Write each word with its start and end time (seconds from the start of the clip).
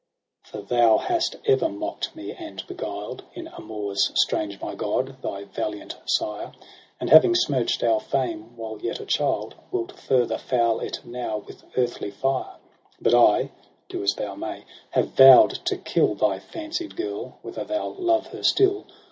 22' 0.47 0.67
For 0.67 0.67
thou 0.73 0.97
hast 0.97 1.35
ever 1.45 1.69
mockt 1.69 2.15
me, 2.15 2.31
and 2.33 2.65
beguUed 2.65 3.21
In 3.35 3.49
amours 3.49 4.09
strange 4.15 4.59
my 4.59 4.73
God, 4.73 5.21
thy 5.21 5.43
valiant 5.43 5.95
sire: 6.07 6.53
And 6.99 7.11
having 7.11 7.35
smirch'd 7.35 7.83
our 7.83 7.99
fame 7.99 8.57
while 8.57 8.81
yet 8.81 8.99
a 8.99 9.05
child 9.05 9.53
Wilt 9.71 9.91
further 9.91 10.39
foul 10.39 10.79
it 10.79 11.05
now 11.05 11.37
with 11.37 11.63
earthly 11.77 12.09
fire. 12.09 12.55
But 12.99 13.13
I— 13.13 13.51
do 13.89 14.01
as 14.01 14.15
thou 14.15 14.33
may— 14.33 14.65
have 14.95 15.09
vow'd 15.09 15.51
to 15.65 15.77
kill 15.77 16.15
Thy 16.15 16.39
fancied 16.39 16.95
girl, 16.95 17.37
whether 17.43 17.63
thou 17.63 17.89
love 17.89 18.25
her 18.29 18.41
still. 18.41 18.87